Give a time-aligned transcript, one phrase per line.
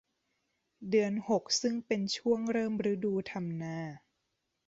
[0.89, 3.77] เดือนหกซึ่งเป็นช่วงเริ่มฤดูทำนา